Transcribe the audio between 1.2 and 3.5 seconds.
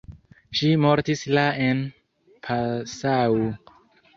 la en Passau.